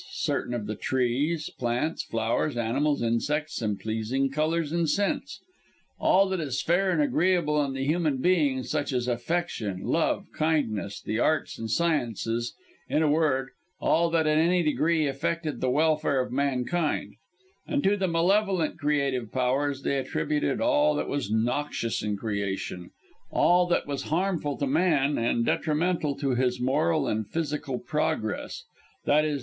[0.13, 5.39] _certain of the trees, plants, flowers, animals, insects, and pleasing colours and scents);
[5.99, 11.03] all that is fair and agreeable in the human being, such as affection, love, kindness,
[11.03, 12.55] the arts and sciences
[12.89, 17.13] in a word all that in any degree affected the welfare of mankind;
[17.67, 22.89] and to the malevolent creative Powers they attributed all that was noxious in creation;
[23.29, 28.63] all that was harmful to man, and detrimental to his moral and physical progress
[29.05, 29.39] (_i.e.